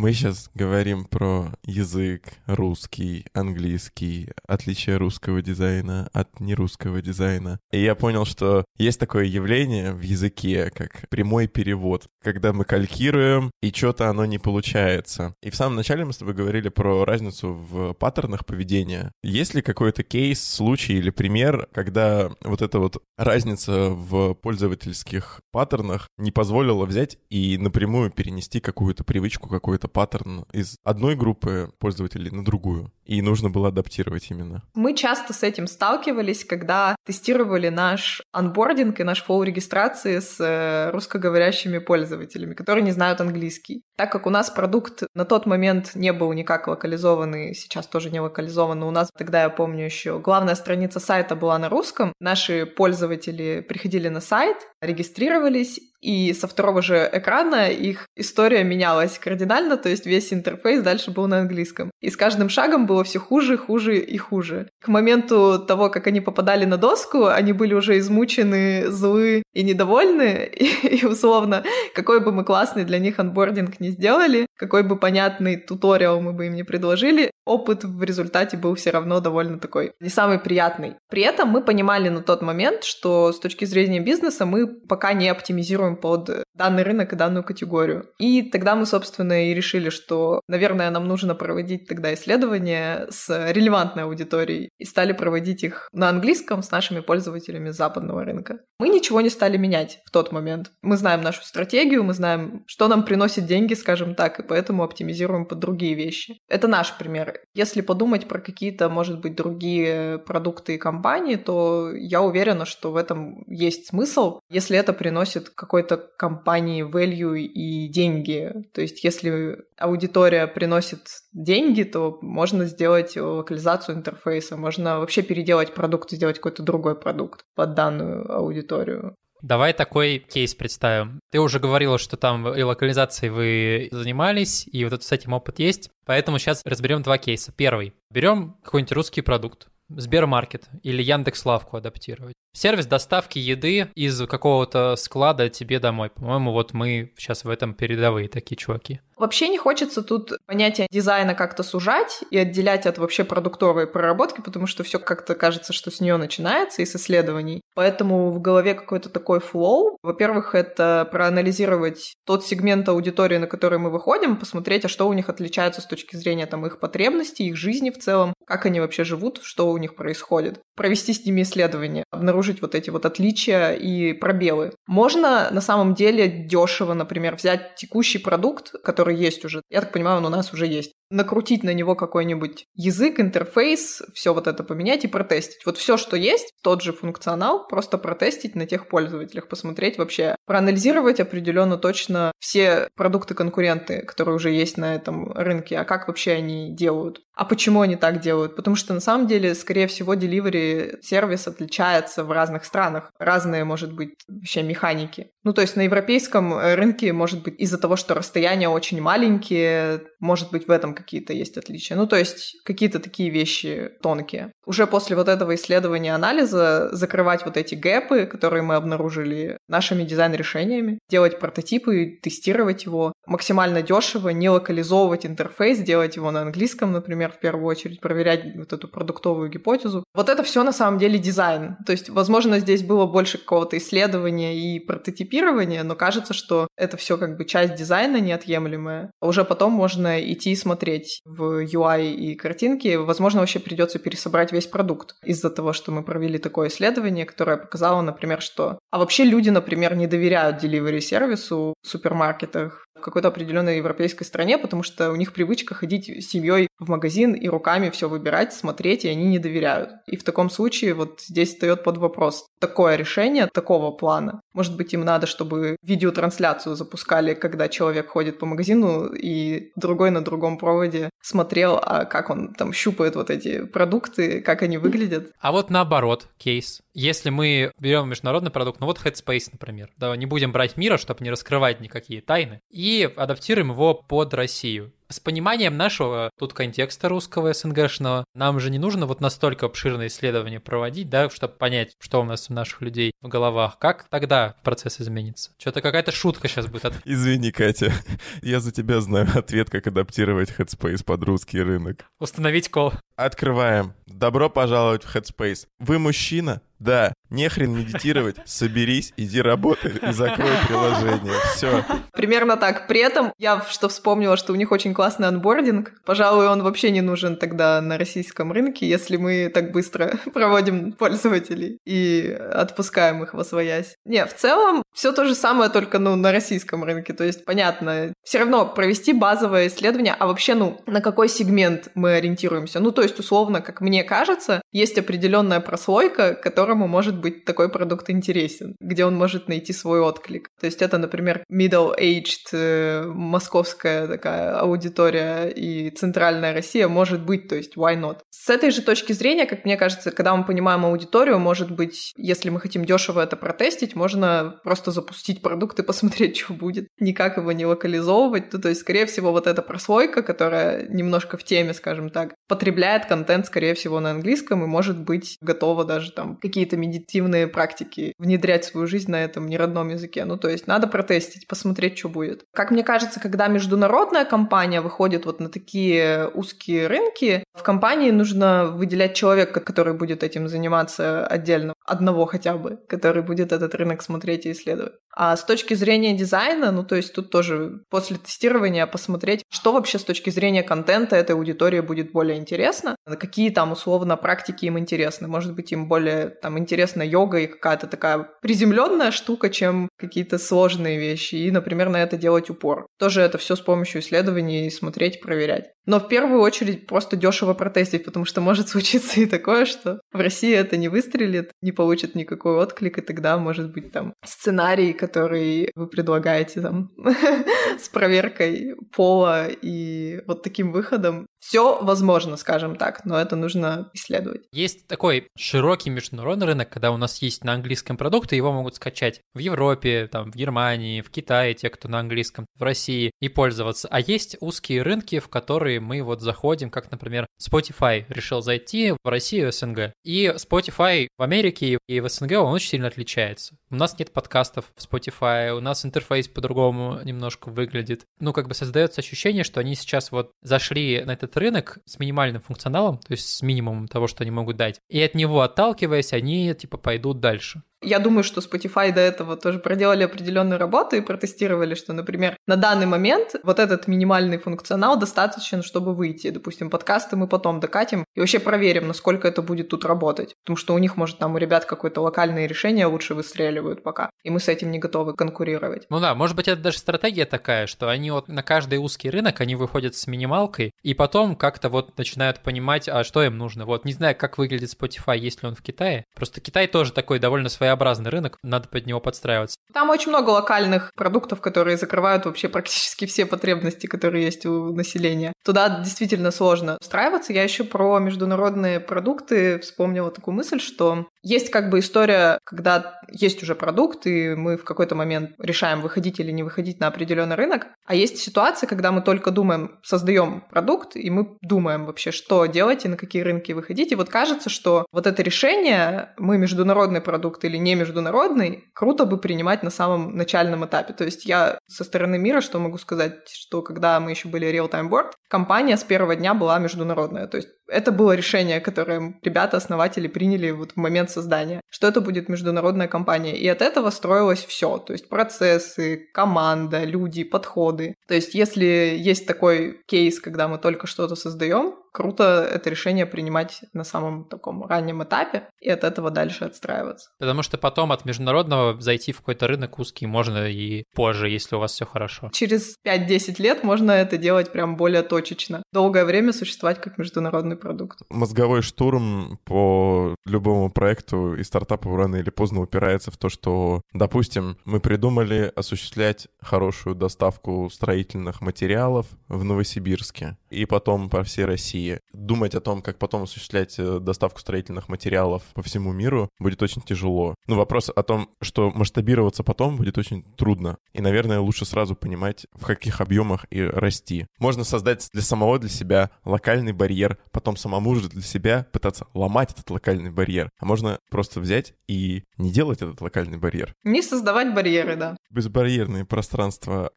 [0.00, 7.60] Мы сейчас говорим про язык русский, английский, отличие русского дизайна от нерусского дизайна.
[7.70, 13.50] И я понял, что есть такое явление в языке, как прямой перевод, когда мы калькируем,
[13.60, 15.34] и что-то оно не получается.
[15.42, 19.12] И в самом начале мы с тобой говорили про разницу в паттернах поведения.
[19.22, 26.08] Есть ли какой-то кейс, случай или пример, когда вот эта вот разница в пользовательских паттернах
[26.16, 32.44] не позволила взять и напрямую перенести какую-то привычку, какой-то паттерн из одной группы пользователей на
[32.44, 34.62] другую, и нужно было адаптировать именно.
[34.74, 40.90] Мы часто с этим сталкивались, когда тестировали наш онбординг и наш flow регистрации с э,
[40.92, 43.82] русскоговорящими пользователями, которые не знают английский.
[43.96, 48.20] Так как у нас продукт на тот момент не был никак локализованный, сейчас тоже не
[48.20, 52.64] локализован, но у нас тогда, я помню, еще главная страница сайта была на русском, наши
[52.64, 59.88] пользователи приходили на сайт, регистрировались, и со второго же экрана их история менялась кардинально, то
[59.88, 61.90] есть весь интерфейс дальше был на английском.
[62.00, 64.68] И с каждым шагом было все хуже, хуже и хуже.
[64.80, 70.50] К моменту того, как они попадали на доску, они были уже измучены, злы и недовольны,
[70.52, 70.64] и,
[71.00, 76.20] и условно, какой бы мы классный для них анбординг не сделали, какой бы понятный туториал
[76.20, 80.38] мы бы им не предложили, опыт в результате был все равно довольно такой не самый
[80.38, 80.94] приятный.
[81.08, 85.28] При этом мы понимали на тот момент, что с точки зрения бизнеса мы пока не
[85.28, 88.06] оптимизируем под данный рынок и данную категорию.
[88.18, 94.04] И тогда мы, собственно, и решили, что, наверное, нам нужно проводить тогда исследования с релевантной
[94.04, 98.58] аудиторией и стали проводить их на английском с нашими пользователями западного рынка.
[98.78, 100.70] Мы ничего не стали менять в тот момент.
[100.82, 105.46] Мы знаем нашу стратегию, мы знаем, что нам приносит деньги, скажем так, и поэтому оптимизируем
[105.46, 106.38] под другие вещи.
[106.48, 107.40] Это наш пример.
[107.54, 112.96] Если подумать про какие-то, может быть, другие продукты и компании, то я уверена, что в
[112.96, 118.52] этом есть смысл, если это приносит какой-то компании компании value и деньги.
[118.74, 121.00] То есть если аудитория приносит
[121.32, 127.44] деньги, то можно сделать локализацию интерфейса, можно вообще переделать продукт и сделать какой-то другой продукт
[127.54, 129.14] под данную аудиторию.
[129.42, 131.20] Давай такой кейс представим.
[131.30, 135.90] Ты уже говорила, что там и локализацией вы занимались, и вот с этим опыт есть.
[136.04, 137.50] Поэтому сейчас разберем два кейса.
[137.56, 137.94] Первый.
[138.10, 139.68] Берем какой-нибудь русский продукт.
[139.88, 142.34] Сбермаркет или Яндекс Лавку адаптировать.
[142.52, 146.10] Сервис доставки еды из какого-то склада тебе домой.
[146.10, 149.00] По-моему, вот мы сейчас в этом передовые такие чуваки.
[149.20, 154.66] Вообще не хочется тут понятие дизайна как-то сужать и отделять от вообще продуктовой проработки, потому
[154.66, 157.60] что все как-то кажется, что с нее начинается и с исследований.
[157.74, 159.98] Поэтому в голове какой-то такой flow.
[160.02, 165.28] Во-первых, это проанализировать тот сегмент аудитории, на который мы выходим, посмотреть, а что у них
[165.28, 169.40] отличается с точки зрения там их потребностей, их жизни в целом, как они вообще живут,
[169.42, 170.60] что у них происходит.
[170.76, 174.72] Провести с ними исследования, обнаружить вот эти вот отличия и пробелы.
[174.86, 179.62] Можно на самом деле дешево, например, взять текущий продукт, который есть уже.
[179.70, 184.32] Я так понимаю, он у нас уже есть накрутить на него какой-нибудь язык, интерфейс, все
[184.32, 185.64] вот это поменять и протестить.
[185.66, 191.20] Вот все, что есть, тот же функционал, просто протестить на тех пользователях, посмотреть вообще, проанализировать
[191.20, 197.20] определенно точно все продукты-конкуренты, которые уже есть на этом рынке, а как вообще они делают,
[197.34, 198.54] а почему они так делают.
[198.54, 203.12] Потому что на самом деле, скорее всего, delivery сервис отличается в разных странах.
[203.18, 205.30] Разные, может быть, вообще механики.
[205.42, 210.50] Ну, то есть на европейском рынке, может быть, из-за того, что расстояния очень маленькие, может
[210.50, 211.96] быть, в этом какие-то есть отличия.
[211.96, 214.52] Ну, то есть какие-то такие вещи тонкие.
[214.66, 220.98] Уже после вот этого исследования анализа закрывать вот эти гэпы, которые мы обнаружили нашими дизайн-решениями,
[221.08, 227.40] делать прототипы, тестировать его максимально дешево, не локализовывать интерфейс, делать его на английском, например, в
[227.40, 230.04] первую очередь, проверять вот эту продуктовую гипотезу.
[230.14, 231.76] Вот это все на самом деле дизайн.
[231.86, 234.80] То есть, возможно, здесь было больше какого-то исследования и
[235.30, 239.12] прототипирования, но кажется, что это все как бы часть дизайна неотъемлемая.
[239.20, 244.66] Уже потом можно идти смотреть смотреть в UI и картинки, возможно, вообще придется пересобрать весь
[244.66, 248.78] продукт из-за того, что мы провели такое исследование, которое показало, например, что...
[248.90, 254.58] А вообще люди, например, не доверяют delivery сервису в супермаркетах, в какой-то определенной европейской стране,
[254.58, 259.08] потому что у них привычка ходить семьей в магазин и руками все выбирать, смотреть, и
[259.08, 259.90] они не доверяют.
[260.06, 264.40] И в таком случае вот здесь встает под вопрос такое решение такого плана.
[264.52, 270.22] Может быть, им надо, чтобы видеотрансляцию запускали, когда человек ходит по магазину, и другой на
[270.22, 275.30] другом проводе смотрел, а как он там щупает вот эти продукты, как они выглядят.
[275.40, 276.80] А вот наоборот, кейс.
[276.92, 281.22] Если мы берем международный продукт, ну вот Headspace, например, да, не будем брать мира, чтобы
[281.22, 287.52] не раскрывать никакие тайны, и адаптируем его под Россию с пониманием нашего тут контекста русского
[287.52, 292.24] СНГшного, нам же не нужно вот настолько обширное исследование проводить, да, чтобы понять, что у
[292.24, 293.78] нас у наших людей в головах.
[293.78, 295.50] Как тогда процесс изменится?
[295.58, 296.84] Что-то какая-то шутка сейчас будет.
[296.84, 296.94] От...
[297.04, 297.92] Извини, Катя,
[298.42, 302.06] я за тебя знаю ответ, как адаптировать Headspace под русский рынок.
[302.20, 302.92] Установить кол.
[303.20, 303.92] Открываем.
[304.06, 305.66] Добро пожаловать в Headspace.
[305.78, 306.62] Вы мужчина?
[306.78, 311.34] Да, нехрен медитировать, соберись, иди работай и закрой приложение.
[311.54, 311.84] Все.
[312.12, 312.86] Примерно так.
[312.86, 315.92] При этом я что вспомнила, что у них очень классный анбординг.
[316.06, 321.78] Пожалуй, он вообще не нужен тогда на российском рынке, если мы так быстро проводим пользователей
[321.84, 323.94] и отпускаем их во своясь.
[324.06, 327.12] Не, в целом все то же самое, только ну, на российском рынке.
[327.12, 332.14] То есть, понятно, все равно провести базовое исследование, а вообще, ну, на какой сегмент мы
[332.14, 332.80] ориентируемся.
[332.80, 338.10] Ну, то есть, условно, как мне кажется, есть определенная прослойка, которому может быть такой продукт
[338.10, 340.48] интересен, где он может найти свой отклик.
[340.60, 347.56] То есть это, например, middle-aged э, московская такая аудитория и центральная Россия может быть, то
[347.56, 348.18] есть why not?
[348.30, 352.50] С этой же точки зрения, как мне кажется, когда мы понимаем аудиторию, может быть, если
[352.50, 356.88] мы хотим дешево это протестить, можно просто запустить продукт и посмотреть, что будет.
[357.00, 358.52] Никак его не локализовывать.
[358.52, 363.06] Ну, то есть, скорее всего, вот эта прослойка, которая немножко в теме, скажем так, потребляет
[363.06, 368.12] контент, скорее всего, на английском и может быть готова даже там какие какие-то медитивные практики,
[368.18, 370.24] внедрять в свою жизнь на этом неродном языке.
[370.26, 372.44] Ну, то есть надо протестить, посмотреть, что будет.
[372.52, 378.66] Как мне кажется, когда международная компания выходит вот на такие узкие рынки, в компании нужно
[378.66, 384.46] выделять человека, который будет этим заниматься отдельно, одного хотя бы, который будет этот рынок смотреть
[384.46, 384.69] и исследовать.
[385.12, 389.98] А с точки зрения дизайна, ну, то есть тут тоже после тестирования посмотреть, что вообще
[389.98, 395.26] с точки зрения контента этой аудитории будет более интересно, какие там условно практики им интересны.
[395.26, 400.98] Может быть, им более там интересна йога и какая-то такая приземленная штука, чем какие-то сложные
[400.98, 401.34] вещи.
[401.34, 402.86] И, например, на это делать упор.
[402.98, 405.70] Тоже это все с помощью исследований смотреть, проверять.
[405.86, 410.20] Но в первую очередь просто дешево протестить, потому что может случиться и такое, что в
[410.20, 414.59] России это не выстрелит, не получит никакой отклик, и тогда может быть там сценарий,
[414.92, 416.92] который вы предлагаете там
[417.78, 421.26] с проверкой пола и вот таким выходом.
[421.38, 424.42] Все возможно, скажем так, но это нужно исследовать.
[424.52, 428.74] Есть такой широкий международный рынок, когда у нас есть на английском продукт, и его могут
[428.74, 433.28] скачать в Европе, там, в Германии, в Китае, те, кто на английском, в России, и
[433.28, 433.88] пользоваться.
[433.90, 439.08] А есть узкие рынки, в которые мы вот заходим, как, например, Spotify решил зайти в
[439.08, 439.92] Россию СНГ.
[440.04, 443.56] И Spotify в Америке и в СНГ он очень сильно отличается.
[443.70, 448.04] У нас нет подкастов в Spotify, у нас интерфейс по-другому немножко выглядит.
[448.18, 452.42] Ну, как бы создается ощущение, что они сейчас вот зашли на этот рынок с минимальным
[452.42, 454.80] функционалом, то есть с минимумом того, что они могут дать.
[454.88, 457.62] И от него отталкиваясь, они типа пойдут дальше.
[457.82, 462.56] Я думаю, что Spotify до этого тоже проделали определенную работу и протестировали, что, например, на
[462.56, 466.30] данный момент вот этот минимальный функционал достаточен, чтобы выйти.
[466.30, 470.34] Допустим, подкасты мы потом докатим и вообще проверим, насколько это будет тут работать.
[470.44, 474.10] Потому что у них, может, там у ребят какое-то локальное решение лучше выстреливают пока.
[474.24, 475.86] И мы с этим не готовы конкурировать.
[475.88, 479.40] Ну да, может быть, это даже стратегия такая, что они вот на каждый узкий рынок,
[479.40, 483.64] они выходят с минималкой, и потом как-то вот начинают понимать, а что им нужно.
[483.64, 486.04] Вот не знаю, как выглядит Spotify, есть ли он в Китае.
[486.14, 489.56] Просто Китай тоже такой довольно своеобразный своеобразный рынок, надо под него подстраиваться.
[489.72, 495.32] Там очень много локальных продуктов, которые закрывают вообще практически все потребности, которые есть у населения.
[495.44, 497.32] Туда действительно сложно встраиваться.
[497.32, 503.42] Я еще про международные продукты вспомнила такую мысль, что есть как бы история, когда есть
[503.42, 507.68] уже продукт, и мы в какой-то момент решаем, выходить или не выходить на определенный рынок.
[507.86, 512.84] А есть ситуация, когда мы только думаем, создаем продукт, и мы думаем вообще, что делать
[512.84, 513.92] и на какие рынки выходить.
[513.92, 519.18] И вот кажется, что вот это решение, мы международный продукт или не международный, круто бы
[519.18, 520.92] принимать на самом начальном этапе.
[520.92, 524.88] То есть я со стороны мира что могу сказать, что когда мы еще были Real-Time
[524.88, 527.26] Board, компания с первого дня была международная.
[527.26, 532.00] То есть это было решение, которое ребята, основатели приняли вот в момент создания, что это
[532.00, 533.36] будет международная компания.
[533.36, 534.78] И от этого строилось все.
[534.78, 537.94] То есть процессы, команда, люди, подходы.
[538.06, 543.62] То есть если есть такой кейс, когда мы только что-то создаем, круто это решение принимать
[543.72, 547.10] на самом таком раннем этапе и от этого дальше отстраиваться.
[547.18, 551.58] Потому что потом от международного зайти в какой-то рынок узкий можно и позже, если у
[551.58, 552.30] вас все хорошо.
[552.32, 555.62] Через 5-10 лет можно это делать прям более точечно.
[555.72, 558.00] Долгое время существовать как международный продукт.
[558.08, 564.56] Мозговой штурм по любому проекту и стартапу рано или поздно упирается в то, что, допустим,
[564.64, 571.79] мы придумали осуществлять хорошую доставку строительных материалов в Новосибирске и потом по всей России.
[572.12, 576.82] Думать о том, как потом осуществлять э, доставку строительных материалов по всему миру, будет очень
[576.82, 577.34] тяжело.
[577.46, 580.76] Но вопрос о том, что масштабироваться потом будет очень трудно.
[580.92, 584.26] И, наверное, лучше сразу понимать, в каких объемах и расти.
[584.38, 589.52] Можно создать для самого для себя локальный барьер, потом самому же для себя пытаться ломать
[589.52, 590.50] этот локальный барьер.
[590.58, 593.74] А можно просто взять и не делать этот локальный барьер.
[593.84, 595.16] Не создавать барьеры, да.
[595.30, 596.90] Безбарьерные пространства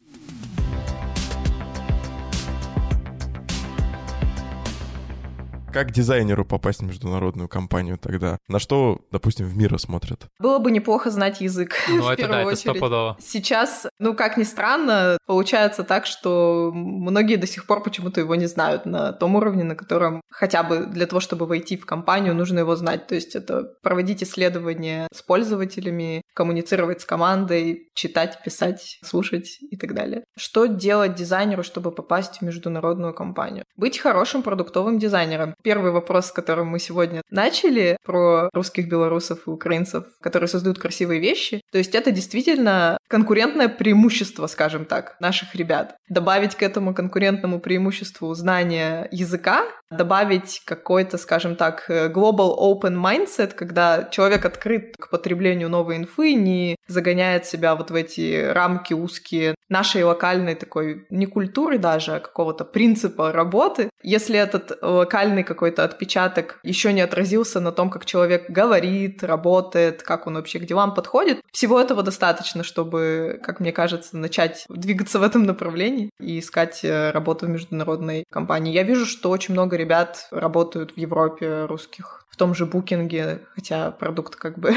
[5.73, 8.37] Как дизайнеру попасть в международную компанию тогда?
[8.47, 10.27] На что, допустим, в мира смотрят?
[10.39, 11.73] Было бы неплохо знать язык.
[11.89, 13.17] Ну, это да, это стопудово.
[13.19, 18.45] Сейчас, ну, как ни странно, получается так, что многие до сих пор почему-то его не
[18.45, 22.59] знают на том уровне, на котором хотя бы для того, чтобы войти в компанию, нужно
[22.59, 23.07] его знать.
[23.07, 29.95] То есть это проводить исследования с пользователями, коммуницировать с командой, читать, писать, слушать и так
[29.95, 30.23] далее.
[30.37, 33.63] Что делать дизайнеру, чтобы попасть в международную компанию?
[33.75, 39.49] Быть хорошим продуктовым дизайнером первый вопрос, с которым мы сегодня начали, про русских белорусов и
[39.49, 41.61] украинцев, которые создают красивые вещи.
[41.71, 45.95] То есть это действительно конкурентное преимущество, скажем так, наших ребят.
[46.09, 54.03] Добавить к этому конкурентному преимуществу знания языка, добавить какой-то, скажем так, global open mindset, когда
[54.11, 60.03] человек открыт к потреблению новой инфы, не загоняет себя вот в эти рамки узкие нашей
[60.03, 63.89] локальной такой, не культуры даже, а какого-то принципа работы.
[64.01, 70.27] Если этот локальный какой-то отпечаток еще не отразился на том, как человек говорит, работает, как
[70.27, 75.23] он вообще к делам подходит, всего этого достаточно, чтобы, как мне кажется, начать двигаться в
[75.23, 78.73] этом направлении и искать э, работу в международной компании.
[78.73, 83.91] Я вижу, что очень много ребят работают в Европе русских в том же букинге, хотя
[83.91, 84.73] продукт как бы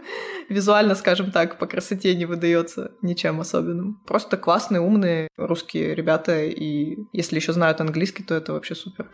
[0.50, 3.98] визуально, скажем так, по красоте не выдается ничем особенным.
[4.06, 9.08] Просто классные, умные русские ребята, и если еще знают английский, то это вообще супер.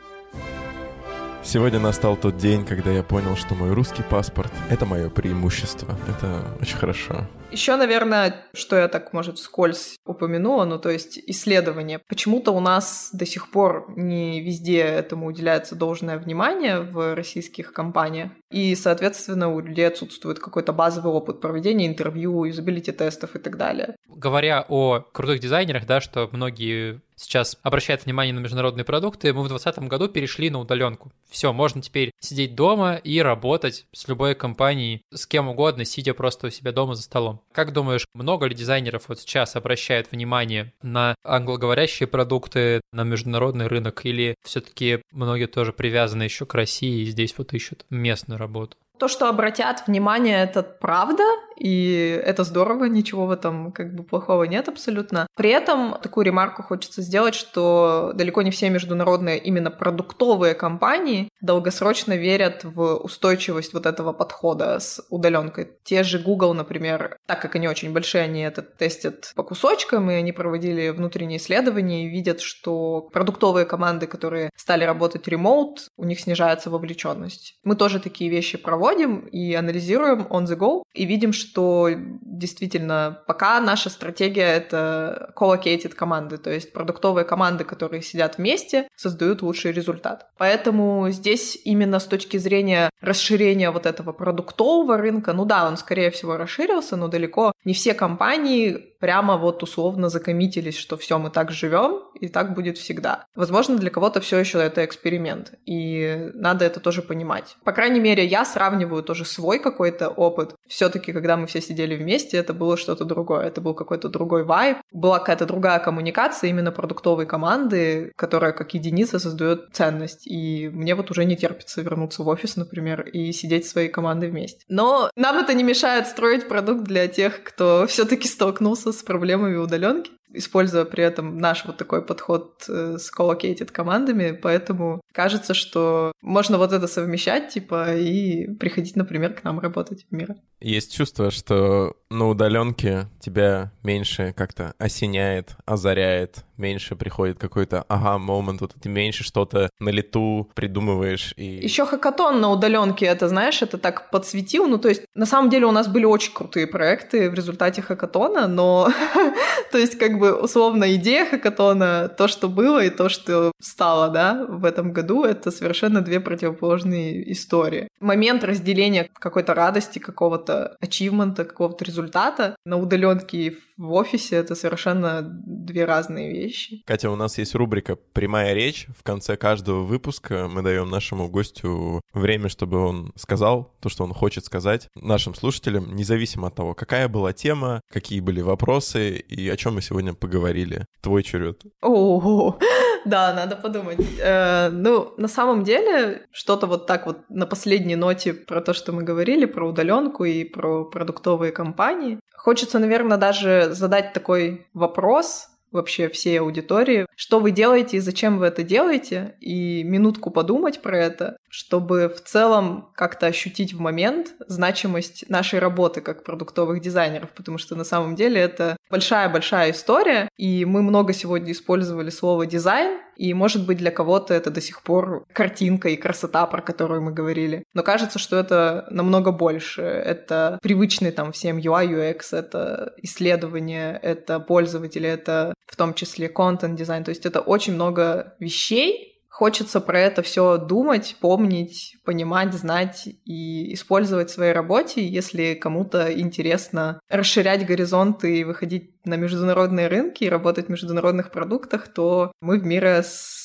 [1.45, 5.95] Сегодня настал тот день, когда я понял, что мой русский паспорт— это мое преимущество.
[6.09, 7.29] Это очень хорошо.
[7.53, 12.01] Еще, наверное, что я так, может, вскользь упомянула, ну, то есть исследование.
[12.09, 18.31] Почему-то у нас до сих пор не везде этому уделяется должное внимание в российских компаниях.
[18.51, 23.97] И, соответственно, у людей отсутствует какой-то базовый опыт проведения интервью, юзабилити-тестов и так далее.
[24.09, 29.49] Говоря о крутых дизайнерах, да, что многие сейчас обращают внимание на международные продукты, мы в
[29.49, 31.13] 2020 году перешли на удаленку.
[31.29, 36.47] Все, можно теперь сидеть дома и работать с любой компанией, с кем угодно, сидя просто
[36.47, 37.41] у себя дома за столом.
[37.53, 44.05] Как думаешь, много ли дизайнеров вот сейчас обращают внимание на англоговорящие продукты, на международный рынок,
[44.05, 48.77] или все-таки многие тоже привязаны еще к России и здесь вот ищут местную работу?
[48.99, 51.25] То, что обратят внимание, это правда,
[51.57, 55.27] и это здорово, ничего в этом как бы плохого нет абсолютно.
[55.37, 62.15] При этом такую ремарку хочется сделать, что далеко не все международные именно продуктовые компании долгосрочно
[62.15, 65.71] верят в устойчивость вот этого подхода с удаленкой.
[65.83, 70.15] Те же Google, например, так как они очень большие, они это тестят по кусочкам, и
[70.15, 76.21] они проводили внутренние исследования и видят, что продуктовые команды, которые стали работать ремоут, у них
[76.21, 77.59] снижается вовлеченность.
[77.65, 83.61] Мы тоже такие вещи проводим и анализируем on the go, и видим, что действительно пока
[83.61, 90.27] наша стратегия— это co-located команды, то есть продуктовые команды, которые сидят вместе, создают лучший результат.
[90.39, 96.11] Поэтому здесь именно с точки зрения расширения вот этого продуктового рынка, ну да, он скорее
[96.11, 101.51] всего расширился, но далеко не все компании прямо вот условно закоммитились, что все, мы так
[101.53, 103.27] живем, и так будет всегда.
[103.35, 107.59] Возможно, для кого-то все еще это эксперимент, и надо это тоже понимать.
[107.65, 110.55] По крайней мере, я сравниваю тоже свой какой-то опыт.
[110.67, 114.79] Все-таки, когда мы все сидели вместе, это было что-то другое, это был какой-то другой вайб,
[114.91, 120.27] была какая-то другая коммуникация именно продуктовой команды, которая как единица создает ценность.
[120.27, 124.65] И мне вот уже не терпится вернуться в офис, например, и сидеть своей командой вместе.
[124.69, 130.13] Но нам это не мешает строить продукт для тех, кто все-таки столкнулся с проблемами удаленки,
[130.33, 136.59] используя при этом наш вот такой подход э, с collocated командами, поэтому кажется, что можно
[136.59, 140.35] вот это совмещать, типа, и приходить, например, к нам работать в мир.
[140.65, 148.61] Есть чувство, что на удаленке тебя меньше как-то осеняет, озаряет, меньше приходит какой-то ага момент,
[148.63, 151.45] вот ты меньше что-то на лету придумываешь и...
[151.45, 155.67] Еще хакатон на удаленке, это, знаешь, это так подсветил, ну, то есть, на самом деле
[155.67, 158.89] у нас были очень крутые проекты в результате хакатона, но,
[159.73, 164.47] то есть, как бы, условно, идея хакатона, то, что было и то, что стало, да,
[164.49, 167.89] в этом году, это совершенно две противоположные истории.
[168.01, 175.21] Момент разделения какой-то радости, какого-то ачивмента, какого-то результата на удаленке и в офисе это совершенно
[175.23, 176.83] две разные вещи.
[176.87, 178.87] Катя, у нас есть рубрика «Прямая речь».
[178.97, 184.15] В конце каждого выпуска мы даем нашему гостю время, чтобы он сказал то, что он
[184.15, 189.57] хочет сказать нашим слушателям, независимо от того, какая была тема, какие были вопросы и о
[189.57, 190.87] чем мы сегодня поговорили.
[191.01, 191.63] Твой черед.
[191.83, 192.57] О,
[193.11, 193.99] да, надо подумать.
[194.21, 198.93] Э, ну, на самом деле, что-то вот так вот на последней ноте про то, что
[198.93, 202.21] мы говорили, про удаленку и про продуктовые компании.
[202.37, 208.47] Хочется, наверное, даже задать такой вопрос, вообще всей аудитории, что вы делаете и зачем вы
[208.47, 215.31] это делаете, и минутку подумать про это, чтобы в целом как-то ощутить в момент значимость
[215.31, 220.83] нашей работы как продуктовых дизайнеров, потому что на самом деле это большая-большая история, и мы
[220.83, 225.91] много сегодня использовали слово «дизайн», и, может быть, для кого-то это до сих пор картинка
[225.91, 227.63] и красота, про которую мы говорили.
[227.73, 229.83] Но кажется, что это намного больше.
[229.83, 237.05] Это привычный там всем UI, UX, это исследование, это пользователи, это в том числе контент-дизайн.
[237.05, 243.75] То есть это очень много вещей, Хочется про это все думать, помнить, понимать, знать и
[243.75, 250.29] использовать в своей работе, если кому-то интересно расширять горизонты и выходить на международные рынки и
[250.29, 253.03] работать в международных продуктах, то мы в мире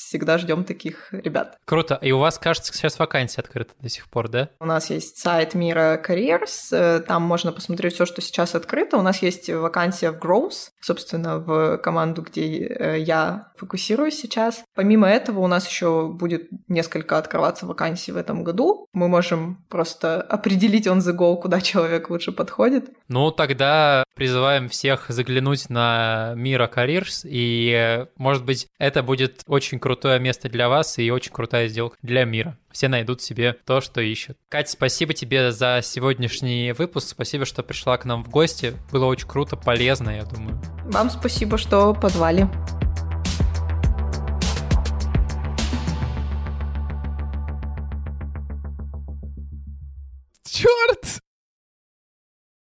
[0.09, 1.57] всегда ждем таких ребят.
[1.65, 1.99] Круто.
[2.01, 4.49] И у вас, кажется, сейчас вакансия открыта до сих пор, да?
[4.59, 8.97] У нас есть сайт Мира Careers, э, там можно посмотреть все, что сейчас открыто.
[8.97, 14.63] У нас есть вакансия в Growth, собственно, в команду, где э, я фокусируюсь сейчас.
[14.73, 18.87] Помимо этого, у нас еще будет несколько открываться вакансий в этом году.
[18.93, 22.89] Мы можем просто определить on the go, куда человек лучше подходит.
[23.07, 29.79] Ну, тогда призываем всех заглянуть на Мира Careers, и, э, может быть, это будет очень
[29.79, 32.57] круто крутое место для вас и очень крутая сделка для мира.
[32.71, 34.37] Все найдут себе то, что ищут.
[34.47, 37.09] Катя, спасибо тебе за сегодняшний выпуск.
[37.09, 38.73] Спасибо, что пришла к нам в гости.
[38.93, 40.57] Было очень круто, полезно, я думаю.
[40.85, 42.47] Вам спасибо, что позвали.
[50.49, 51.19] Черт!